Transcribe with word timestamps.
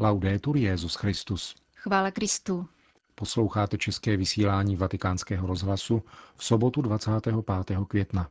Laudetur 0.00 0.56
Jezus 0.56 0.94
Christus. 0.94 1.54
Chvála 1.76 2.10
Kristu. 2.10 2.68
Posloucháte 3.14 3.78
české 3.78 4.16
vysílání 4.16 4.76
Vatikánského 4.76 5.46
rozhlasu 5.46 6.02
v 6.36 6.44
sobotu 6.44 6.82
25. 6.82 7.34
května. 7.88 8.30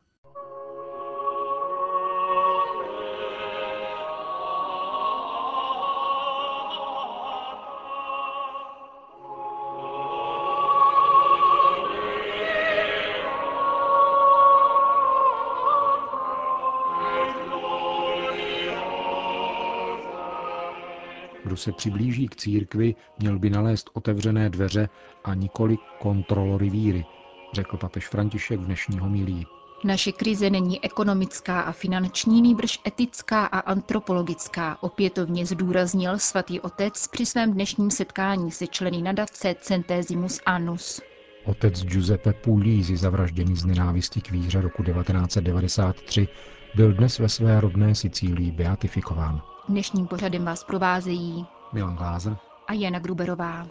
Kdo 21.48 21.56
se 21.56 21.72
přiblíží 21.72 22.28
k 22.28 22.36
církvi, 22.36 22.94
měl 23.18 23.38
by 23.38 23.50
nalézt 23.50 23.90
otevřené 23.92 24.50
dveře 24.50 24.88
a 25.24 25.34
nikoli 25.34 25.76
kontrolory 25.98 26.70
víry, 26.70 27.04
řekl 27.52 27.76
papež 27.76 28.08
František 28.08 28.60
v 28.60 28.64
dnešní 28.64 28.98
homilí. 28.98 29.46
Naše 29.84 30.12
krize 30.12 30.50
není 30.50 30.84
ekonomická 30.84 31.60
a 31.60 31.72
finanční, 31.72 32.42
nýbrž 32.42 32.78
etická 32.86 33.46
a 33.46 33.58
antropologická, 33.58 34.78
opětovně 34.80 35.46
zdůraznil 35.46 36.18
svatý 36.18 36.60
otec 36.60 37.06
při 37.06 37.26
svém 37.26 37.52
dnešním 37.52 37.90
setkání 37.90 38.50
se 38.50 38.66
členy 38.66 39.02
nadace 39.02 39.54
Centesimus 39.60 40.40
Annus. 40.46 41.00
Otec 41.44 41.84
Giuseppe 41.84 42.32
Puglisi, 42.32 42.96
zavražděný 42.96 43.56
z 43.56 43.64
nenávistí 43.64 44.20
k 44.20 44.30
víře 44.30 44.60
roku 44.60 44.82
1993, 44.84 46.28
byl 46.74 46.92
dnes 46.92 47.18
ve 47.18 47.28
své 47.28 47.60
rodné 47.60 47.94
Sicílii 47.94 48.50
beatifikován. 48.50 49.42
Dnešním 49.68 50.06
pořadem 50.06 50.44
vás 50.44 50.64
provázejí 50.64 51.46
Milan 51.72 51.96
Glázer 51.96 52.36
a 52.66 52.72
Jana 52.72 52.98
Gruberová. 52.98 53.66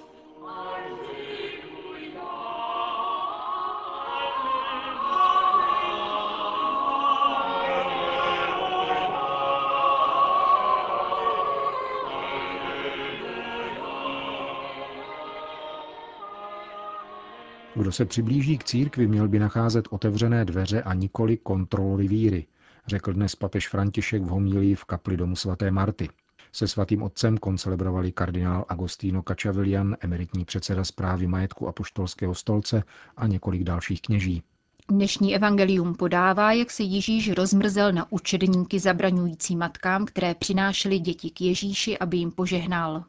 Kdo 17.75 17.92
se 17.92 18.06
přiblíží 18.06 18.58
k 18.58 18.64
církvi, 18.64 19.08
měl 19.08 19.28
by 19.28 19.40
nacházet 19.40 19.88
otevřené 19.90 20.45
dveře 20.45 20.81
a 20.84 20.94
nikoli 20.94 21.38
kontrolory 21.38 22.08
víry, 22.08 22.45
řekl 22.88 23.14
dnes 23.14 23.36
papež 23.36 23.70
František 23.70 24.22
v 24.22 24.28
homílii 24.28 24.76
v 24.76 24.86
kapli 24.86 25.18
domu 25.18 25.36
svaté 25.36 25.72
Marty. 25.72 26.10
Se 26.52 26.68
svatým 26.68 27.04
otcem 27.04 27.38
koncelebrovali 27.38 28.12
kardinál 28.12 28.66
Agostino 28.70 29.24
Cacciavillian, 29.28 29.96
emeritní 30.00 30.46
předseda 30.46 30.84
zprávy 30.84 31.28
majetku 31.28 31.68
apoštolského 31.68 32.36
stolce 32.36 32.84
a 33.18 33.28
několik 33.28 33.64
dalších 33.64 34.02
kněží. 34.02 34.44
Dnešní 34.90 35.36
evangelium 35.36 35.96
podává, 35.96 36.52
jak 36.52 36.72
se 36.72 36.84
Ježíš 36.84 37.32
rozmrzel 37.32 37.92
na 37.92 38.12
učedníky 38.12 38.80
zabraňující 38.80 39.56
matkám, 39.56 40.06
které 40.06 40.36
přinášely 40.36 41.00
děti 41.00 41.30
k 41.30 41.42
Ježíši, 41.42 41.98
aby 41.98 42.18
jim 42.18 42.32
požehnal. 42.32 43.04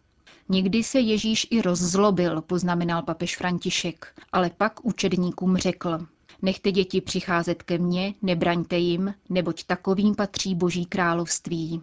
Někdy 0.49 0.83
se 0.83 1.01
Ježíš 1.01 1.47
i 1.51 1.63
rozzlobil, 1.63 2.43
poznamenal 2.43 3.03
papež 3.03 3.37
František, 3.37 4.15
ale 4.33 4.51
pak 4.57 4.85
učedníkům 4.85 5.57
řekl, 5.57 5.99
nechte 6.43 6.73
děti 6.73 7.01
přicházet 7.01 7.63
ke 7.63 7.79
mně, 7.79 8.15
nebraňte 8.23 8.79
jim, 8.79 9.15
neboť 9.29 9.65
takovým 9.65 10.15
patří 10.15 10.55
boží 10.55 10.87
království. 10.87 11.83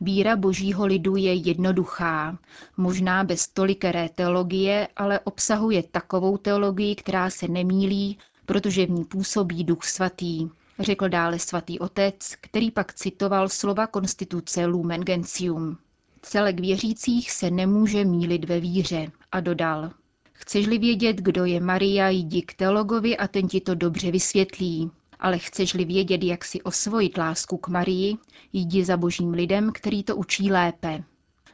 Víra 0.00 0.36
božího 0.36 0.86
lidu 0.86 1.16
je 1.16 1.34
jednoduchá, 1.34 2.38
možná 2.76 3.24
bez 3.24 3.48
tolikeré 3.48 4.08
teologie, 4.08 4.88
ale 4.96 5.20
obsahuje 5.20 5.82
takovou 5.82 6.36
teologii, 6.36 6.94
která 6.94 7.30
se 7.30 7.48
nemílí, 7.48 8.18
protože 8.46 8.86
v 8.86 8.90
ní 8.90 9.04
působí 9.04 9.64
duch 9.64 9.84
svatý, 9.84 10.48
řekl 10.78 11.08
dále 11.08 11.38
svatý 11.38 11.78
otec, 11.78 12.34
který 12.40 12.70
pak 12.70 12.94
citoval 12.94 13.48
slova 13.48 13.86
konstituce 13.86 14.66
Lumen 14.66 15.00
Gentium. 15.00 15.78
Celek 16.22 16.60
věřících 16.60 17.30
se 17.30 17.50
nemůže 17.50 18.04
mílit 18.04 18.44
ve 18.44 18.60
víře 18.60 19.12
a 19.32 19.40
dodal. 19.40 19.90
Chceš-li 20.32 20.78
vědět, 20.78 21.16
kdo 21.16 21.44
je 21.44 21.60
Maria, 21.60 22.08
jdi 22.08 22.42
k 22.42 22.54
teologovi 22.54 23.16
a 23.16 23.28
ten 23.28 23.48
ti 23.48 23.60
to 23.60 23.74
dobře 23.74 24.10
vysvětlí. 24.10 24.90
Ale 25.20 25.38
chceš-li 25.38 25.84
vědět, 25.84 26.24
jak 26.24 26.44
si 26.44 26.62
osvojit 26.62 27.18
lásku 27.18 27.56
k 27.56 27.68
Marii, 27.68 28.16
jdi 28.52 28.84
za 28.84 28.96
božím 28.96 29.30
lidem, 29.30 29.72
který 29.72 30.02
to 30.02 30.16
učí 30.16 30.50
lépe. 30.50 31.04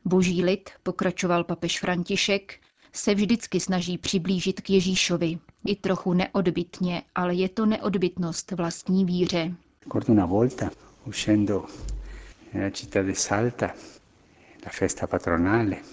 Boží 0.05 0.45
lid, 0.45 0.71
pokračoval 0.83 1.45
papež 1.45 1.81
František, 1.81 2.61
se 2.93 3.15
vždycky 3.15 3.61
snaží 3.61 3.99
přiblížit 3.99 4.61
k 4.61 4.71
Ježíšovi. 4.71 5.39
I 5.67 5.77
trochu 5.77 6.15
neodbitně, 6.15 7.03
ale 7.15 7.35
je 7.35 7.49
to 7.49 7.67
neodbitnost 7.67 8.51
vlastní 8.53 9.05
víře. 9.05 9.55
Una 10.09 10.27
volta, 10.27 10.71
uscendo 11.07 11.67
città 12.73 13.01
Salta, 13.15 13.75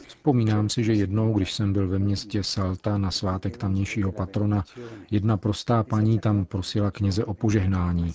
Vzpomínám 0.08 0.70
si, 0.70 0.84
že 0.84 0.94
jednou, 0.94 1.34
když 1.34 1.54
jsem 1.54 1.74
byl 1.74 1.88
ve 1.88 2.00
městě 2.00 2.44
Salta 2.44 2.98
na 2.98 3.12
svátek 3.12 3.58
tamnějšího 3.58 4.12
patrona, 4.12 4.64
jedna 5.12 5.38
prostá 5.38 5.84
paní 5.84 6.20
tam 6.20 6.46
prosila 6.46 6.92
kněze 6.92 7.26
o 7.26 7.34
požehnání. 7.34 8.14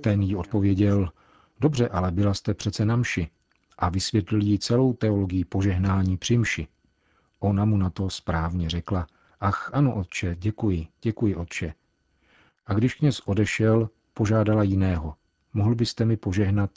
Ten 0.00 0.22
jí 0.22 0.36
odpověděl, 0.36 1.08
dobře, 1.60 1.88
ale 1.88 2.10
byla 2.10 2.34
jste 2.34 2.54
přece 2.54 2.84
na 2.84 2.96
mši 2.96 3.28
a 3.78 3.88
vysvětlil 3.88 4.42
jí 4.42 4.58
celou 4.58 4.92
teologii 4.92 5.44
požehnání 5.44 6.16
při 6.16 6.38
mši. 6.38 6.66
Ona 7.40 7.64
mu 7.64 7.76
na 7.76 7.90
to 7.90 8.10
správně 8.10 8.70
řekla, 8.70 9.06
ach 9.40 9.70
ano, 9.72 9.94
otče, 9.94 10.36
děkuji, 10.38 10.86
děkuji, 11.02 11.36
otče. 11.36 11.74
A 12.66 12.74
když 12.74 12.94
kněz 12.94 13.20
odešel, 13.20 13.90
požádala 14.14 14.62
jiného, 14.62 15.14
mohl 15.54 15.74
byste 15.74 16.04
mi 16.04 16.16
požehnat? 16.16 16.70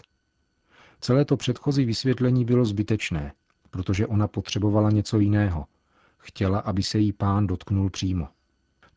Celé 1.01 1.25
to 1.25 1.37
předchozí 1.37 1.85
vysvětlení 1.85 2.45
bylo 2.45 2.65
zbytečné, 2.65 3.31
protože 3.69 4.07
ona 4.07 4.27
potřebovala 4.27 4.91
něco 4.91 5.19
jiného. 5.19 5.65
Chtěla, 6.17 6.59
aby 6.59 6.83
se 6.83 6.97
jí 6.97 7.13
pán 7.13 7.47
dotknul 7.47 7.89
přímo. 7.89 8.27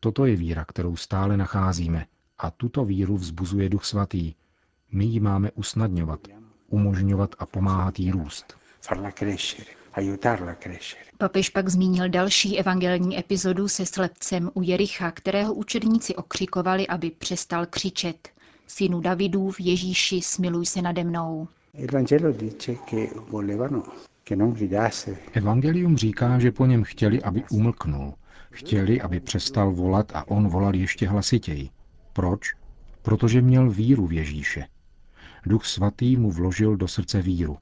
Toto 0.01 0.27
je 0.27 0.37
víra, 0.37 0.65
kterou 0.65 0.97
stále 0.97 1.37
nacházíme 1.37 2.07
a 2.39 2.51
tuto 2.51 2.85
víru 2.85 3.17
vzbuzuje 3.17 3.69
Duch 3.69 3.85
Svatý. 3.85 4.35
My 4.93 5.05
ji 5.05 5.21
máme 5.21 5.51
usnadňovat, 5.51 6.21
umožňovat 6.69 7.35
a 7.39 7.47
pomáhat 7.47 7.99
jí 7.99 8.11
růst. 8.11 8.57
farla 8.81 9.11
crescere, 9.11 9.71
aiutarla 9.93 10.53
a 10.53 10.55
crescere. 10.55 11.03
Papež 11.19 11.49
pak 11.51 11.69
zmínil 11.69 12.09
další 12.09 12.59
evangelní 12.59 13.19
epizodu 13.19 13.69
se 13.69 13.87
slepcem 13.87 14.51
u 14.55 14.63
Jericha, 14.63 15.11
kterého 15.11 15.55
učedníci 15.55 16.17
okřikovali, 16.17 16.87
aby 16.87 17.11
přestal 17.11 17.67
křičet. 17.67 18.29
Synu 18.67 19.01
Davidův, 19.01 19.61
Ježíši, 19.61 20.21
smiluj 20.23 20.67
se 20.67 20.83
nade 20.83 21.05
mnou. 21.05 21.49
Non 24.37 24.53
gridasse, 24.53 25.17
Evangelium 25.33 25.97
říká, 25.97 26.39
že 26.39 26.53
po 26.53 26.67
něm 26.67 26.85
chtěli, 26.85 27.23
aby 27.23 27.45
umlknul. 27.51 28.15
Chtěli, 28.51 29.01
aby 29.01 29.21
přestal 29.21 29.73
volat 29.73 30.13
a 30.15 30.29
on 30.29 30.49
volal 30.49 30.75
ještě 30.75 31.09
hlasitěji. 31.09 31.71
Proč? 32.13 32.55
Protože 33.03 33.43
měl 33.43 33.71
víru 33.71 34.07
v 34.07 34.13
Ježíše. 34.13 34.65
Duch 35.47 35.67
svatý 35.67 36.17
mu 36.17 36.31
vložil 36.31 36.77
do 36.77 36.89
srdce 36.89 37.23
víru. 37.23 37.59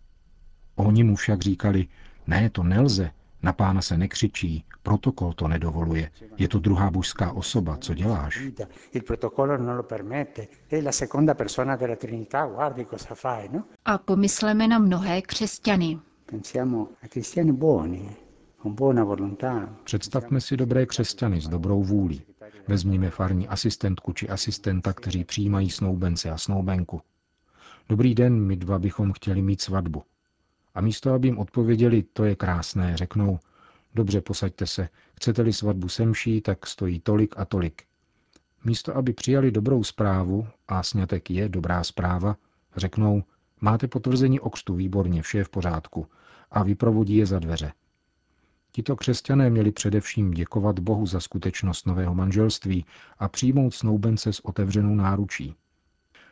Oni 0.76 1.04
mu 1.04 1.16
však 1.16 1.42
říkali, 1.42 1.86
ne, 2.26 2.50
to 2.50 2.62
nelze, 2.62 3.10
na 3.42 3.52
pána 3.52 3.82
se 3.82 3.98
nekřičí, 3.98 4.64
protokol 4.82 5.32
to 5.32 5.48
nedovoluje, 5.48 6.10
je 6.36 6.48
to 6.48 6.58
druhá 6.58 6.90
božská 6.90 7.32
osoba, 7.32 7.76
co 7.76 7.94
děláš? 7.94 8.38
guida, 8.42 8.66
il 8.92 9.02
protocollo 9.02 9.56
non 9.56 9.76
lo 9.76 9.82
permette, 9.82 10.48
è 10.70 10.82
la 10.82 10.92
seconda 10.92 11.34
persona 11.34 11.76
della 11.76 11.96
Trinità, 11.96 12.46
guardi 12.46 12.84
cosa 12.84 13.14
fai, 13.14 13.48
no? 13.52 13.64
A 13.84 13.98
pomysleme 13.98 14.68
na 14.68 14.78
mnohé 14.78 15.22
křesťany. 15.22 15.98
Pensiamo 16.26 16.88
a 17.02 17.08
cristiani 17.08 17.52
buoni, 17.52 18.16
con 18.62 18.74
buona 18.74 19.04
volontà, 19.04 19.76
Představme 19.84 20.40
si 20.40 20.56
dobré 20.56 20.86
křesťany 20.86 21.40
s 21.40 21.48
dobrou 21.48 21.82
vůlí. 21.82 22.22
Vezměme 22.68 23.10
farní 23.10 23.48
asistentku 23.48 24.12
či 24.12 24.28
asistenta, 24.28 24.92
kteří 24.92 25.24
přijímají 25.24 25.70
snoubence 25.70 26.30
a 26.30 26.38
snoubenku. 26.38 27.00
Dobrý 27.88 28.14
den, 28.14 28.40
my 28.40 28.56
dva 28.56 28.78
bychom 28.78 29.12
chtěli 29.12 29.42
mít 29.42 29.60
svatbu. 29.60 30.02
A 30.76 30.80
místo, 30.80 31.12
aby 31.12 31.28
jim 31.28 31.38
odpověděli, 31.38 32.02
to 32.02 32.24
je 32.24 32.36
krásné, 32.36 32.96
řeknou, 32.96 33.38
dobře, 33.94 34.20
posaďte 34.20 34.66
se, 34.66 34.88
chcete-li 35.14 35.52
svatbu 35.52 35.88
semší, 35.88 36.40
tak 36.40 36.66
stojí 36.66 37.00
tolik 37.00 37.34
a 37.38 37.44
tolik. 37.44 37.82
Místo, 38.64 38.96
aby 38.96 39.12
přijali 39.12 39.50
dobrou 39.50 39.84
zprávu, 39.84 40.46
a 40.68 40.82
snětek 40.82 41.30
je 41.30 41.48
dobrá 41.48 41.84
zpráva, 41.84 42.36
řeknou, 42.76 43.22
máte 43.60 43.88
potvrzení 43.88 44.40
o 44.40 44.50
křtu, 44.50 44.74
výborně, 44.74 45.22
vše 45.22 45.38
je 45.38 45.44
v 45.44 45.48
pořádku, 45.48 46.06
a 46.50 46.62
vyprovodí 46.62 47.16
je 47.16 47.26
za 47.26 47.38
dveře. 47.38 47.72
Tito 48.72 48.96
křesťané 48.96 49.50
měli 49.50 49.72
především 49.72 50.30
děkovat 50.30 50.78
Bohu 50.78 51.06
za 51.06 51.20
skutečnost 51.20 51.86
nového 51.86 52.14
manželství 52.14 52.86
a 53.18 53.28
přijmout 53.28 53.74
snoubence 53.74 54.32
s 54.32 54.44
otevřenou 54.44 54.94
náručí. 54.94 55.54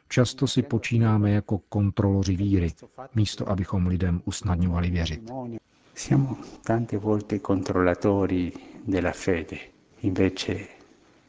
Často 0.08 0.46
si 0.46 0.62
počínáme 0.62 1.30
jako 1.30 1.58
kontroloři 1.58 2.36
víry, 2.36 2.72
místo 3.14 3.48
abychom 3.48 3.86
lidem 3.86 4.22
usnadňovali 4.24 4.90
věřit. 4.90 5.20
matrimonio, 5.20 5.58
Siamo 5.94 6.36
tante 6.64 6.98
volte 6.98 7.38
controllatori 7.38 8.52
della 8.84 9.12
fede, 9.12 9.58
invece 10.00 10.68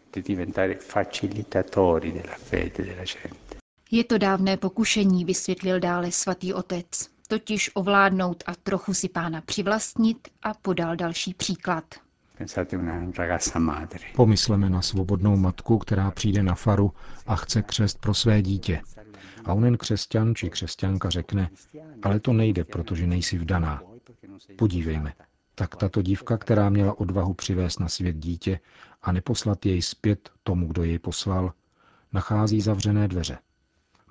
di 0.09 0.21
diventare 0.21 0.75
facilitatori 0.75 2.11
della 2.11 2.35
fede 2.35 2.83
della 2.83 3.03
gente. 3.03 3.57
Je 3.91 4.03
to 4.03 4.17
dávné 4.17 4.57
pokušení, 4.57 5.25
vysvětlil 5.25 5.79
dále 5.79 6.11
svatý 6.11 6.53
otec, 6.53 7.09
totiž 7.27 7.71
ovládnout 7.73 8.43
a 8.47 8.55
trochu 8.55 8.93
si 8.93 9.09
pána 9.09 9.41
přivlastnit 9.41 10.27
a 10.43 10.53
podal 10.53 10.95
další 10.95 11.33
příklad. 11.33 11.83
Pomysleme 14.15 14.69
na 14.69 14.81
svobodnou 14.81 15.37
matku, 15.37 15.77
která 15.77 16.11
přijde 16.11 16.43
na 16.43 16.55
faru 16.55 16.91
a 17.27 17.35
chce 17.35 17.61
křest 17.61 17.99
pro 17.99 18.13
své 18.13 18.41
dítě. 18.41 18.81
A 19.45 19.53
onen 19.53 19.77
křesťan 19.77 20.35
či 20.35 20.49
křesťanka 20.49 21.09
řekne, 21.09 21.49
ale 22.03 22.19
to 22.19 22.33
nejde, 22.33 22.63
protože 22.63 23.07
nejsi 23.07 23.37
vdaná. 23.37 23.81
Podívejme, 24.57 25.13
tak 25.55 25.75
tato 25.75 26.01
dívka, 26.01 26.37
která 26.37 26.69
měla 26.69 26.99
odvahu 26.99 27.33
přivést 27.33 27.79
na 27.79 27.87
svět 27.87 28.15
dítě 28.15 28.59
a 29.01 29.11
neposlat 29.11 29.65
jej 29.65 29.81
zpět 29.81 30.29
tomu, 30.43 30.67
kdo 30.67 30.83
jej 30.83 30.99
poslal, 30.99 31.53
nachází 32.13 32.61
zavřené 32.61 33.07
dveře. 33.07 33.37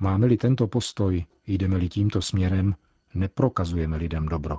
Máme-li 0.00 0.36
tento 0.36 0.66
postoj, 0.66 1.24
jdeme-li 1.46 1.88
tímto 1.88 2.22
směrem, 2.22 2.74
neprokazujeme 3.14 3.96
lidem 3.96 4.26
dobro. 4.26 4.58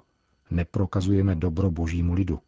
Neprokazujeme 0.52 1.36
dobro 1.36 1.72
božímu 1.72 2.14
lidu. 2.14 2.40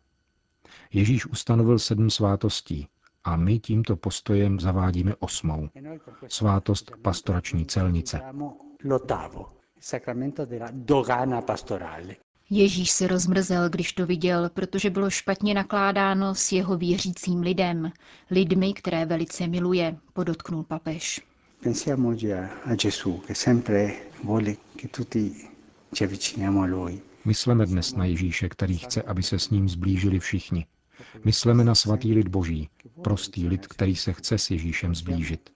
Ježíš 0.94 1.26
ustanovil 1.26 1.80
sedm 1.80 2.10
svátostí 2.10 2.88
a 3.24 3.36
my 3.36 3.60
tímto 3.60 3.96
postojem 3.96 4.60
zavádíme 4.60 5.16
osmou. 5.20 5.70
Svátost 6.28 6.92
pastorační 7.02 7.66
celnice. 7.66 8.22
Ježíš 12.50 12.92
se 12.92 13.08
rozmrzel, 13.08 13.70
když 13.70 13.94
to 13.94 14.06
viděl, 14.06 14.50
protože 14.50 14.90
bylo 14.90 15.10
špatně 15.10 15.54
nakládáno 15.54 16.36
s 16.36 16.52
jeho 16.52 16.78
věřícím 16.78 17.40
lidem, 17.40 17.92
lidmi, 18.32 18.74
které 18.74 19.06
velice 19.06 19.48
miluje, 19.48 19.98
podotknul 20.14 20.64
papež. 20.64 21.22
Pensiamo 21.64 22.10
a 22.66 22.76
Gesù 22.76 23.18
che 23.26 23.34
sempre 23.36 23.94
vuole 24.24 24.56
che 24.76 24.88
tutti 24.88 25.50
ci 25.94 26.04
avviciniamo 26.04 26.62
a 26.62 26.66
Lui. 26.66 27.02
Mysleme 27.28 27.66
dnes 27.66 27.96
na 27.96 28.06
Ježíše, 28.06 28.50
který 28.50 28.78
chce, 28.78 29.02
aby 29.02 29.24
se 29.24 29.40
s 29.40 29.50
ním 29.50 29.70
zblížili 29.70 30.20
všichni. 30.20 30.66
Mysleme 31.26 31.64
na 31.64 31.76
svatý 31.76 32.14
lid 32.14 32.28
boží, 32.28 32.70
prostý 33.04 33.48
lid, 33.48 33.68
který 33.68 33.96
se 33.96 34.14
chce 34.14 34.38
s 34.38 34.52
Ježíšem 34.52 34.96
zblížit. 34.96 35.50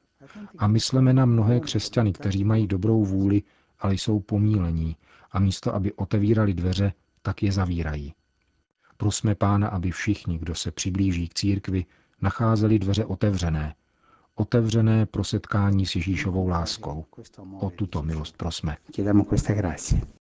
A 0.57 0.67
mysleme 0.67 1.13
na 1.13 1.25
mnohé 1.25 1.59
křesťany, 1.59 2.13
kteří 2.13 2.43
mají 2.43 2.67
dobrou 2.67 3.05
vůli, 3.05 3.43
ale 3.79 3.93
jsou 3.93 4.19
pomílení 4.19 4.95
a 5.31 5.39
místo, 5.39 5.75
aby 5.75 5.93
otevírali 5.93 6.53
dveře, 6.53 6.93
tak 7.21 7.43
je 7.43 7.51
zavírají. 7.51 8.13
Prosme 8.97 9.35
Pána, 9.35 9.67
aby 9.67 9.91
všichni, 9.91 10.37
kdo 10.37 10.55
se 10.55 10.71
přiblíží 10.71 11.27
k 11.27 11.33
církvi, 11.33 11.85
nacházeli 12.21 12.79
dveře 12.79 13.05
otevřené. 13.05 13.75
Otevřené 14.35 15.05
pro 15.05 15.23
setkání 15.23 15.85
s 15.85 15.95
Ježíšovou 15.95 16.47
láskou. 16.47 17.05
O 17.59 17.69
tuto 17.69 18.01
milost 18.01 18.37
prosme. 18.37 18.77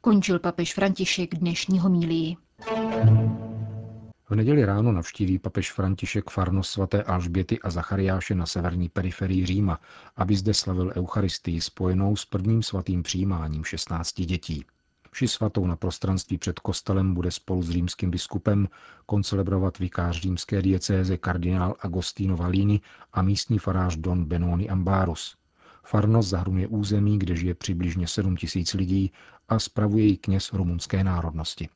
Končil 0.01 0.39
papež 0.39 0.75
František 0.75 1.35
dnešní 1.35 1.79
homílii. 1.79 2.37
V 4.31 4.35
neděli 4.35 4.65
ráno 4.65 4.93
navštíví 4.93 5.39
papež 5.39 5.73
František 5.73 6.31
farnost 6.31 6.71
svaté 6.71 7.03
Alžběty 7.03 7.61
a 7.61 7.71
Zachariáše 7.71 8.35
na 8.35 8.47
severní 8.47 8.89
periferii 8.89 9.47
Říma, 9.47 9.81
aby 10.17 10.37
zde 10.37 10.55
slavil 10.55 10.93
Eucharistii 10.97 11.61
spojenou 11.61 12.17
s 12.17 12.25
prvním 12.25 12.63
svatým 12.63 13.03
přijímáním 13.03 13.65
16 13.65 14.21
dětí. 14.21 14.65
Vši 15.19 15.29
svatou 15.29 15.67
na 15.67 15.77
prostranství 15.77 16.39
před 16.39 16.59
kostelem 16.59 17.15
bude 17.15 17.31
spolu 17.31 17.63
s 17.63 17.71
římským 17.71 18.11
biskupem 18.11 18.69
koncelebrovat 19.07 19.79
vikář 19.79 20.21
římské 20.21 20.63
diecéze 20.63 21.17
kardinál 21.17 21.75
Agostino 21.81 22.37
Valini 22.37 22.81
a 23.13 23.23
místní 23.23 23.59
farář 23.59 23.97
Don 23.97 24.25
Benoni 24.25 24.69
Ambarus. 24.69 25.37
Farnost 25.85 26.29
zahrnuje 26.29 26.67
území, 26.67 27.19
kde 27.19 27.37
žije 27.37 27.55
přibližně 27.55 28.07
7 28.07 28.37
tisíc 28.37 28.75
lidí 28.75 29.13
a 29.49 29.59
spravuje 29.59 30.05
ji 30.05 30.17
kněz 30.17 30.53
rumunské 30.53 31.05
národnosti. 31.05 31.69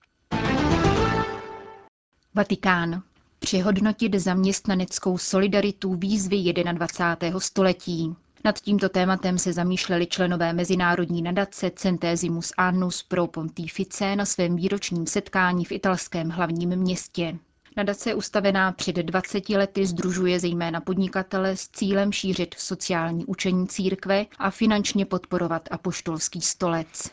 Vatikán. 2.34 3.02
Přehodnotit 3.38 4.14
zaměstnaneckou 4.14 5.18
solidaritu 5.18 5.94
výzvy 5.94 6.52
21. 6.52 7.40
století. 7.40 8.16
Nad 8.44 8.60
tímto 8.60 8.88
tématem 8.88 9.38
se 9.38 9.52
zamýšleli 9.52 10.06
členové 10.06 10.52
Mezinárodní 10.52 11.22
nadace 11.22 11.70
Centesimus 11.70 12.52
Annus 12.56 13.02
pro 13.02 13.26
Pontifice 13.26 14.16
na 14.16 14.24
svém 14.24 14.56
výročním 14.56 15.06
setkání 15.06 15.64
v 15.64 15.72
italském 15.72 16.28
hlavním 16.30 16.76
městě. 16.76 17.38
Nadace 17.76 18.14
ustavená 18.14 18.72
před 18.72 18.96
20 18.96 19.48
lety 19.48 19.86
združuje 19.86 20.40
zejména 20.40 20.80
podnikatele 20.80 21.56
s 21.56 21.68
cílem 21.68 22.12
šířit 22.12 22.54
sociální 22.58 23.24
učení 23.26 23.68
církve 23.68 24.26
a 24.38 24.50
finančně 24.50 25.06
podporovat 25.06 25.68
apoštolský 25.70 26.40
stolec. 26.40 27.10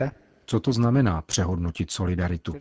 La? 0.00 0.12
Co 0.46 0.60
to 0.60 0.72
znamená 0.72 1.22
přehodnotit 1.22 1.90
solidaritu? 1.90 2.54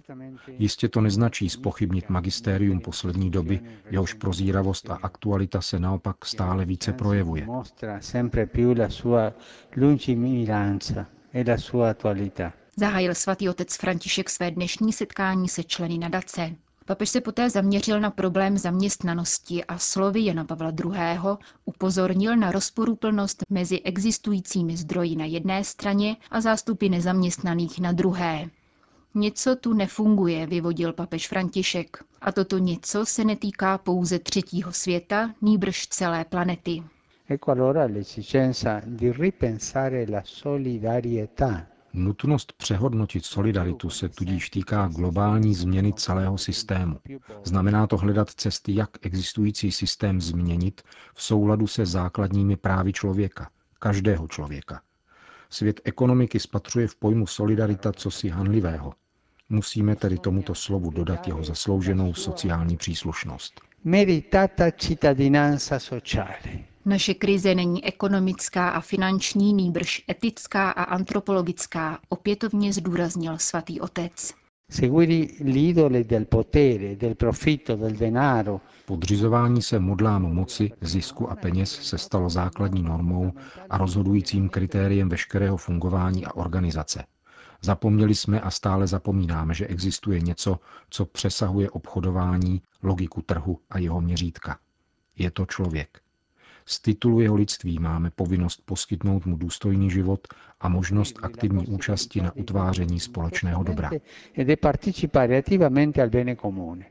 Jistě 0.47 0.89
to 0.89 1.01
neznačí 1.01 1.49
spochybnit 1.49 2.09
magistérium 2.09 2.79
poslední 2.79 3.29
doby, 3.29 3.59
jehož 3.89 4.13
prozíravost 4.13 4.89
a 4.89 4.95
aktualita 4.95 5.61
se 5.61 5.79
naopak 5.79 6.25
stále 6.25 6.65
více 6.65 6.93
projevuje. 6.93 7.47
Zahájil 12.77 13.15
svatý 13.15 13.49
otec 13.49 13.77
František 13.77 14.29
své 14.29 14.51
dnešní 14.51 14.93
setkání 14.93 15.49
se 15.49 15.63
členy 15.63 15.97
nadace. 15.97 16.55
Papež 16.85 17.09
se 17.09 17.21
poté 17.21 17.49
zaměřil 17.49 17.99
na 17.99 18.11
problém 18.11 18.57
zaměstnanosti 18.57 19.63
a 19.65 19.77
slovy 19.77 20.25
Jana 20.25 20.45
Pavla 20.45 20.69
II. 20.69 20.97
upozornil 21.65 22.37
na 22.37 22.51
rozporuplnost 22.51 23.43
mezi 23.49 23.81
existujícími 23.81 24.77
zdroji 24.77 25.15
na 25.15 25.25
jedné 25.25 25.63
straně 25.63 26.15
a 26.31 26.41
zástupy 26.41 26.89
nezaměstnaných 26.89 27.79
na 27.79 27.91
druhé. 27.91 28.49
Něco 29.15 29.55
tu 29.55 29.73
nefunguje, 29.73 30.47
vyvodil 30.47 30.93
papež 30.93 31.27
František. 31.27 31.97
A 32.21 32.31
toto 32.31 32.57
něco 32.57 33.05
se 33.05 33.23
netýká 33.23 33.77
pouze 33.77 34.19
třetího 34.19 34.71
světa, 34.71 35.33
nýbrž 35.41 35.87
celé 35.87 36.25
planety. 36.25 36.83
Di 38.85 39.11
ripensare 39.11 40.05
la 40.09 40.21
solidarietà 40.25 41.67
Nutnost 41.95 42.53
přehodnotit 42.53 43.25
solidaritu 43.25 43.89
se 43.89 44.09
tudíž 44.09 44.49
týká 44.49 44.87
globální 44.87 45.55
změny 45.55 45.93
celého 45.93 46.37
systému. 46.37 46.99
Znamená 47.43 47.87
to 47.87 47.97
hledat 47.97 48.29
cesty, 48.29 48.75
jak 48.75 48.89
existující 49.01 49.71
systém 49.71 50.21
změnit 50.21 50.81
v 51.15 51.23
souladu 51.23 51.67
se 51.67 51.85
základními 51.85 52.55
právy 52.55 52.93
člověka, 52.93 53.49
každého 53.79 54.27
člověka. 54.27 54.81
Svět 55.49 55.81
ekonomiky 55.83 56.39
spatřuje 56.39 56.87
v 56.87 56.95
pojmu 56.95 57.27
solidarita 57.27 57.91
cosi 57.93 58.29
hanlivého. 58.29 58.93
Musíme 59.49 59.95
tedy 59.95 60.17
tomuto 60.17 60.55
slovu 60.55 60.91
dodat 60.91 61.27
jeho 61.27 61.43
zaslouženou 61.43 62.13
sociální 62.13 62.77
příslušnost. 62.77 63.61
meritata 63.83 64.71
cittadinanza 64.71 65.79
sociale. 65.79 66.72
Naše 66.85 67.13
krize 67.13 67.55
není 67.55 67.85
ekonomická 67.85 68.69
a 68.69 68.81
finanční, 68.81 69.53
nýbrž 69.53 70.03
etická 70.09 70.71
a 70.71 70.83
antropologická, 70.83 71.99
opětovně 72.09 72.73
zdůraznil 72.73 73.37
svatý 73.37 73.81
otec. 73.81 74.33
Seguire 74.69 75.27
l'idole 75.43 76.03
del 76.03 76.25
potere, 76.25 76.95
del 76.95 77.15
profitto, 77.15 77.75
del 77.75 77.91
denaro, 77.91 78.61
Podřizování 78.85 79.61
se 79.61 79.79
modlám 79.79 80.21
moci, 80.21 80.71
zisku 80.81 81.29
a 81.29 81.35
peněz 81.35 81.71
se 81.71 81.97
stalo 81.97 82.29
základní 82.29 82.83
normou 82.83 83.31
a 83.69 83.77
rozhodujícím 83.77 84.49
kritériem 84.49 85.09
veškerého 85.09 85.57
fungování 85.57 86.25
a 86.25 86.33
organizace. 86.35 87.03
Zapomněli 87.61 88.15
jsme 88.15 88.41
a 88.41 88.51
stále 88.51 88.87
zapomínáme, 88.87 89.53
že 89.53 89.67
existuje 89.67 90.21
něco, 90.21 90.59
co 90.89 91.05
přesahuje 91.05 91.69
obchodování, 91.69 92.61
logiku 92.83 93.21
trhu 93.21 93.59
a 93.69 93.77
jeho 93.79 94.01
měřítka. 94.01 94.57
Je 95.17 95.31
to 95.31 95.45
člověk. 95.45 96.01
Z 96.65 96.79
titulu 96.79 97.19
jeho 97.19 97.35
lidství 97.35 97.79
máme 97.79 98.11
povinnost 98.11 98.61
poskytnout 98.65 99.25
mu 99.25 99.37
důstojný 99.37 99.91
život 99.91 100.27
a 100.59 100.69
možnost 100.69 101.19
aktivní 101.23 101.67
účasti 101.67 102.21
na 102.21 102.35
utváření 102.35 102.99
společného 102.99 103.63
dobra. 103.63 103.89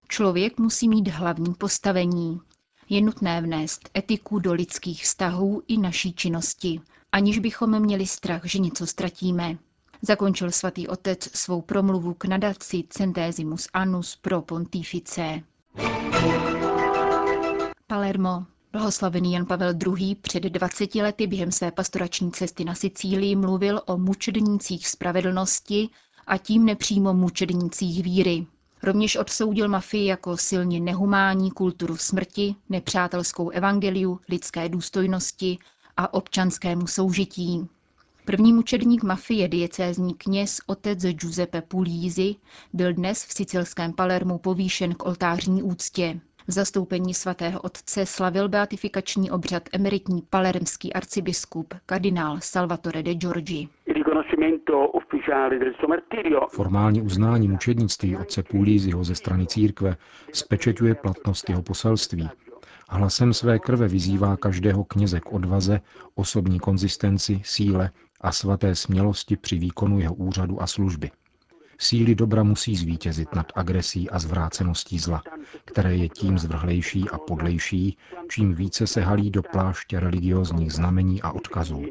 Člověk 0.08 0.58
musí 0.58 0.88
mít 0.88 1.08
hlavní 1.08 1.54
postavení. 1.54 2.40
Je 2.88 3.00
nutné 3.02 3.40
vnést 3.40 3.90
etiku 3.96 4.38
do 4.38 4.52
lidských 4.52 5.02
vztahů 5.04 5.62
i 5.68 5.78
naší 5.78 6.12
činnosti, 6.12 6.80
aniž 7.12 7.38
bychom 7.38 7.80
měli 7.80 8.06
strach, 8.06 8.44
že 8.44 8.58
něco 8.58 8.86
ztratíme. 8.86 9.58
Zakončil 10.02 10.50
svatý 10.50 10.88
otec 10.88 11.36
svou 11.36 11.60
promluvu 11.62 12.14
k 12.14 12.24
nadaci 12.24 12.84
Centesimus 12.88 13.68
Annus 13.72 14.16
pro 14.16 14.42
Pontifice. 14.42 15.42
Palermo. 17.86 18.46
Blahoslavený 18.72 19.32
Jan 19.32 19.46
Pavel 19.46 19.74
II. 19.86 20.14
před 20.14 20.42
20 20.42 20.94
lety 20.94 21.26
během 21.26 21.52
své 21.52 21.70
pastorační 21.70 22.32
cesty 22.32 22.64
na 22.64 22.74
Sicílii 22.74 23.36
mluvil 23.36 23.82
o 23.86 23.98
mučednících 23.98 24.88
spravedlnosti 24.88 25.88
a 26.26 26.38
tím 26.38 26.64
nepřímo 26.64 27.14
mučednících 27.14 28.02
víry. 28.02 28.46
Rovněž 28.82 29.16
odsoudil 29.16 29.68
mafii 29.68 30.06
jako 30.06 30.36
silně 30.36 30.80
nehumánní 30.80 31.50
kulturu 31.50 31.96
smrti, 31.96 32.54
nepřátelskou 32.68 33.50
evangeliu, 33.50 34.20
lidské 34.28 34.68
důstojnosti 34.68 35.58
a 35.96 36.14
občanskému 36.14 36.86
soužití. 36.86 37.68
První 38.24 38.52
mučedník 38.52 39.02
mafie, 39.02 39.48
diecézní 39.48 40.14
kněz 40.14 40.60
otec 40.66 40.98
Giuseppe 41.02 41.62
Puglisi, 41.62 42.34
byl 42.72 42.92
dnes 42.92 43.24
v 43.24 43.32
sicilském 43.32 43.92
Palermu 43.92 44.38
povýšen 44.38 44.94
k 44.94 45.06
oltářní 45.06 45.62
úctě. 45.62 46.20
V 46.48 46.52
zastoupení 46.52 47.14
svatého 47.14 47.60
otce 47.60 48.06
slavil 48.06 48.48
beatifikační 48.48 49.30
obřad 49.30 49.62
emeritní 49.72 50.22
palermský 50.30 50.92
arcibiskup 50.92 51.74
kardinál 51.86 52.36
Salvatore 52.40 53.02
de 53.02 53.14
Giorgi. 53.14 53.68
Formální 56.50 57.02
uznání 57.02 57.48
mučednictví 57.48 58.16
otce 58.16 58.42
Pulízyho 58.42 59.04
ze 59.04 59.14
strany 59.14 59.46
církve 59.46 59.96
spečeťuje 60.32 60.94
platnost 60.94 61.48
jeho 61.48 61.62
poselství. 61.62 62.28
Hlasem 62.90 63.34
své 63.34 63.58
krve 63.58 63.88
vyzývá 63.88 64.36
každého 64.36 64.84
kněze 64.84 65.20
k 65.20 65.32
odvaze, 65.32 65.80
osobní 66.14 66.60
konzistenci, 66.60 67.40
síle 67.44 67.90
a 68.20 68.32
svaté 68.32 68.74
smělosti 68.74 69.36
při 69.36 69.58
výkonu 69.58 69.98
jeho 69.98 70.14
úřadu 70.14 70.62
a 70.62 70.66
služby. 70.66 71.10
Síly 71.78 72.14
dobra 72.14 72.42
musí 72.42 72.76
zvítězit 72.76 73.34
nad 73.34 73.46
agresí 73.54 74.10
a 74.10 74.18
zvráceností 74.18 74.98
zla, 74.98 75.22
které 75.64 75.96
je 75.96 76.08
tím 76.08 76.38
zvrhlejší 76.38 77.10
a 77.10 77.18
podlejší, 77.18 77.98
čím 78.28 78.54
více 78.54 78.86
se 78.86 79.00
halí 79.00 79.30
do 79.30 79.42
pláště 79.42 80.00
religiozních 80.00 80.72
znamení 80.72 81.22
a 81.22 81.32
odkazů. 81.32 81.84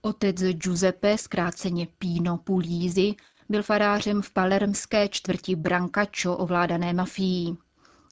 Otec 0.00 0.42
Giuseppe, 0.42 1.18
zkráceně 1.18 1.88
Pino 1.98 2.38
Puglisi, 2.38 3.14
byl 3.48 3.62
farářem 3.62 4.22
v 4.22 4.30
palermské 4.30 5.08
čtvrti 5.08 5.56
Brancaccio 5.56 6.36
ovládané 6.36 6.92
mafií. 6.92 7.58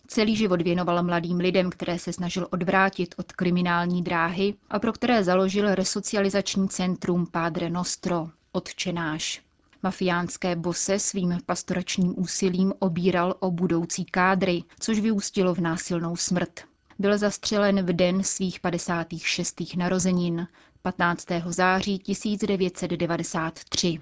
Celý 0.07 0.37
život 0.37 0.63
věnoval 0.63 1.03
mladým 1.03 1.37
lidem, 1.37 1.71
které 1.71 1.99
se 1.99 2.13
snažil 2.13 2.49
odvrátit 2.51 3.15
od 3.19 3.33
kriminální 3.33 4.03
dráhy 4.03 4.55
a 4.71 4.79
pro 4.79 4.93
které 4.93 5.25
založil 5.25 5.75
resocializační 5.75 6.69
centrum 6.69 7.27
Padre 7.27 7.71
Nostro, 7.71 8.29
odčenáš. 8.57 9.43
Mafiánské 9.83 10.57
bose 10.57 10.99
svým 10.99 11.39
pastoračním 11.47 12.15
úsilím 12.17 12.73
obíral 12.79 13.35
o 13.41 13.51
budoucí 13.51 14.05
kádry, 14.05 14.63
což 14.81 15.01
vyústilo 15.01 15.55
v 15.55 15.61
násilnou 15.61 16.17
smrt. 16.17 16.61
Byl 16.99 17.19
zastřelen 17.19 17.87
v 17.87 17.93
den 17.93 18.23
svých 18.23 18.61
56. 18.61 19.63
narozenin 19.77 20.47
15. 20.83 21.27
září 21.47 21.99
1993. 21.99 24.01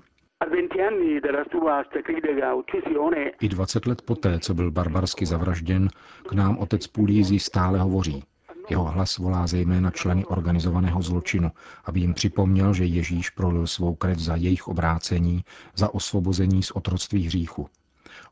I 3.41 3.49
20 3.49 3.87
let 3.87 4.03
poté, 4.03 4.39
co 4.39 4.55
byl 4.55 4.71
barbarsky 4.71 5.27
zavražděn, 5.27 5.89
k 6.29 6.33
nám 6.33 6.59
otec 6.59 6.87
Pulízy 6.87 7.39
stále 7.39 7.81
hovoří. 7.81 8.23
Jeho 8.71 8.85
hlas 8.85 9.19
volá 9.19 9.47
zejména 9.47 9.91
členy 9.91 10.25
organizovaného 10.25 11.03
zločinu, 11.03 11.51
aby 11.85 12.01
jim 12.01 12.15
připomněl, 12.15 12.75
že 12.75 12.85
Ježíš 12.85 13.31
prolil 13.31 13.67
svou 13.67 13.95
krev 13.95 14.19
za 14.19 14.37
jejich 14.37 14.69
obrácení, 14.69 15.45
za 15.75 15.95
osvobození 15.95 16.63
z 16.63 16.71
otroctví 16.71 17.27
hříchu. 17.27 17.69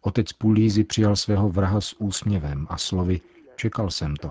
Otec 0.01 0.33
Pulízy 0.33 0.85
přijal 0.85 1.17
svého 1.17 1.49
vraha 1.49 1.81
s 1.81 2.01
úsměvem 2.01 2.67
a 2.71 2.79
slovy 2.79 3.21
Čekal 3.57 3.91
jsem 3.91 4.17
to. 4.17 4.31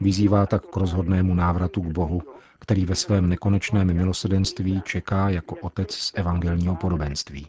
Vyzývá 0.00 0.46
tak 0.46 0.66
k 0.66 0.76
rozhodnému 0.76 1.34
návratu 1.34 1.80
k 1.80 1.86
Bohu, 1.86 2.22
který 2.58 2.84
ve 2.84 2.94
svém 2.94 3.28
nekonečném 3.28 3.94
milosedenství 3.94 4.82
čeká 4.84 5.28
jako 5.28 5.56
otec 5.56 5.94
z 5.94 6.12
evangelního 6.14 6.76
podobenství. 6.76 7.46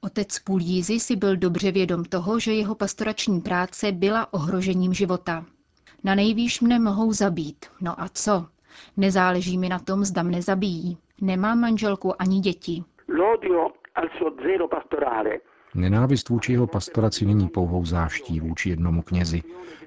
Otec 0.00 0.38
Pulízy 0.38 1.00
si 1.00 1.16
byl 1.16 1.36
dobře 1.36 1.72
vědom 1.72 2.04
toho, 2.04 2.40
že 2.40 2.52
jeho 2.52 2.74
pastorační 2.74 3.40
práce 3.40 3.92
byla 3.92 4.32
ohrožením 4.32 4.94
života. 4.94 5.44
Na 6.04 6.14
nejvýš 6.14 6.60
mne 6.60 6.78
mohou 6.78 7.12
zabít. 7.12 7.66
No 7.80 8.00
a 8.00 8.08
co? 8.08 8.46
Nezáleží 8.96 9.58
mi 9.58 9.68
na 9.68 9.78
tom, 9.78 10.04
zda 10.04 10.22
mne 10.22 10.42
zabijí. 10.42 10.98
Nemám 11.20 11.60
manželku 11.60 12.22
ani 12.22 12.40
děti. 12.40 12.84
Nenávist 15.74 16.28
vůči 16.28 16.52
jeho 16.52 16.66
pastoraci 16.66 17.26
není 17.26 17.48
pouhou 17.48 17.84
záští 17.84 18.40
vůči 18.40 18.70
jednomu 18.70 19.02
knězi, 19.02 19.42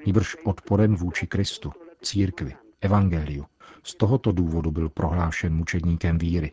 níbrž 0.06 0.36
odporem 0.44 0.96
vůči 0.96 1.27
Kristu, 1.27 1.72
církvi, 2.01 2.56
evangeliu. 2.82 3.46
Z 3.84 3.96
tohoto 3.96 4.32
důvodu 4.32 4.72
byl 4.72 4.89
prohlášen 4.89 5.56
mučedníkem 5.56 6.18
víry. 6.18 6.51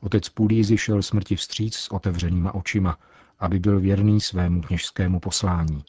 Otec 0.00 0.28
Pulízy 0.28 0.78
šel 0.78 1.02
smrti 1.02 1.36
vstříc 1.36 1.74
s 1.74 1.92
otevřenýma 1.92 2.54
očima, 2.54 2.98
aby 3.38 3.58
byl 3.58 3.80
věrný 3.80 4.20
svému 4.20 4.60
kněžskému 4.60 5.20
poslání. 5.20 5.84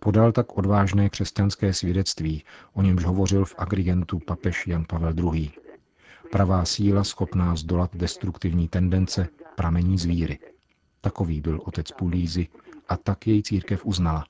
Podal 0.00 0.32
tak 0.32 0.58
odvážné 0.58 1.08
křesťanské 1.08 1.72
svědectví, 1.72 2.44
o 2.74 2.82
němž 2.82 3.04
hovořil 3.04 3.44
v 3.44 3.54
Agrigentu 3.58 4.18
papež 4.18 4.66
Jan 4.66 4.84
Pavel 4.84 5.34
II. 5.34 5.50
Pravá 6.30 6.64
síla 6.64 7.04
schopná 7.04 7.56
zdolat 7.56 7.96
destruktivní 7.96 8.68
tendence 8.68 9.28
pramení 9.54 9.98
z 9.98 10.04
víry. 10.04 10.38
Takový 11.00 11.40
byl 11.40 11.60
otec 11.64 11.92
Pulízy 11.92 12.48
a 12.88 12.96
tak 12.96 13.26
jej 13.26 13.42
církev 13.42 13.86
uznala. 13.86 14.24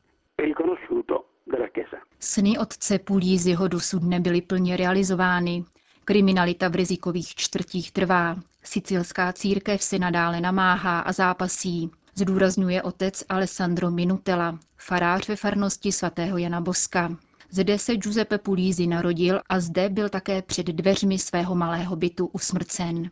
Sny 2.21 2.59
otce 2.59 2.99
Pulízyho 2.99 3.69
dosud 3.69 4.03
nebyly 4.03 4.43
plně 4.43 4.77
realizovány. 4.77 5.65
Kriminalita 6.05 6.69
v 6.69 6.75
rizikových 6.75 7.35
čtvrtích 7.35 7.93
trvá. 7.93 8.37
Sicilská 8.65 9.33
církev 9.33 9.83
se 9.83 9.99
nadále 9.99 10.41
namáhá 10.41 11.01
a 11.01 11.13
zápasí, 11.13 11.91
zdůrazňuje 12.19 12.83
otec 12.83 13.25
Alessandro 13.29 13.91
Minutela, 13.91 14.59
farář 14.77 15.29
ve 15.29 15.37
farnosti 15.37 15.93
svatého 15.93 16.39
Jana 16.39 16.61
Boska. 16.61 17.17
Zde 17.51 17.79
se 17.79 17.97
Giuseppe 17.97 18.39
Pulisi 18.39 18.87
narodil 18.87 19.41
a 19.49 19.61
zde 19.61 19.89
byl 19.89 20.09
také 20.09 20.43
před 20.43 20.67
dveřmi 20.67 21.19
svého 21.19 21.55
malého 21.55 21.97
bytu 21.97 22.27
usmrcen. 22.27 23.11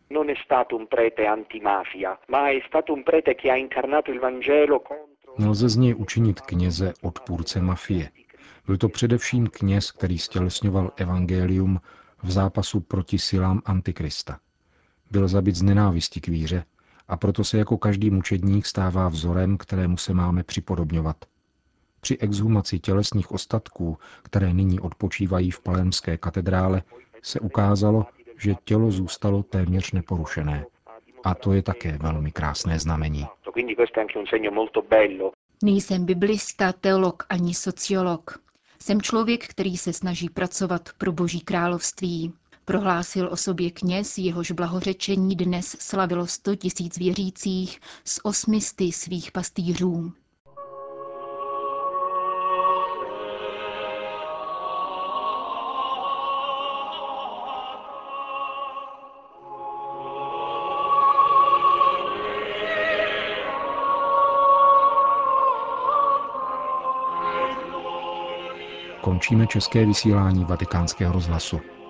Nelze 5.39 5.69
z 5.69 5.77
něj 5.77 5.95
učinit 5.95 6.41
kněze 6.41 6.93
odpůrce 7.03 7.61
mafie. 7.61 8.11
Byl 8.67 8.77
to 8.77 8.89
především 8.89 9.47
kněz, 9.47 9.91
který 9.93 10.19
stělesňoval 10.19 10.91
evangelium 10.97 11.81
v 12.23 12.31
zápasu 12.31 12.81
proti 12.81 13.19
silám 13.19 13.63
Antikrista. 13.65 14.39
Byl 15.11 15.29
zabit 15.29 15.55
z 15.55 15.63
nenávisti 15.63 16.21
k 16.21 16.29
víře 16.29 16.65
a 17.09 17.17
proto 17.17 17.45
se 17.45 17.59
jako 17.59 17.79
každý 17.79 18.11
mučedník 18.11 18.67
stává 18.67 19.09
vzorem, 19.09 19.57
kterému 19.57 19.97
se 19.97 20.15
máme 20.15 20.43
připodobňovat. 20.43 21.17
Při 22.01 22.19
exhumaci 22.19 22.79
tělesných 22.79 23.31
ostatků, 23.31 23.99
které 24.23 24.53
nyní 24.53 24.81
odpočívají 24.81 25.51
v 25.51 25.61
Palermské 25.61 26.17
katedrále, 26.17 26.83
se 27.23 27.41
ukázalo, 27.41 28.07
že 28.39 28.55
tělo 28.65 28.91
zůstalo 28.91 29.43
téměř 29.43 29.93
neporušené. 29.93 30.65
A 31.25 31.35
to 31.35 31.53
je 31.53 31.63
také 31.63 31.99
velmi 31.99 32.33
krásné 32.33 32.79
znamení. 32.79 33.27
Nejsem 35.63 36.05
biblista, 36.05 36.73
teolog 36.73 37.27
ani 37.29 37.55
sociolog. 37.55 38.39
Jsem 38.83 39.03
člověk, 39.03 39.49
který 39.49 39.77
se 39.77 39.93
snaží 39.93 40.29
pracovat 40.29 40.89
pro 40.99 41.13
Boží 41.13 41.41
království. 41.41 42.33
Prohlásil 42.69 43.29
o 43.33 43.37
sobě 43.37 43.71
kněz, 43.71 44.19
jehož 44.19 44.51
blahořečení 44.51 45.37
dnes 45.37 45.77
slavilo 45.81 46.27
100 46.27 46.57
tisíc 46.57 46.99
věřících 46.99 47.81
z 48.05 48.21
osmisty 48.23 48.93
svých 48.93 49.33
pastýřů. 49.33 50.13
Končíme 69.01 69.47
české 69.47 69.87
vysílání 69.87 70.45
vatikánského 70.45 71.13
rozhlasu. 71.13 71.76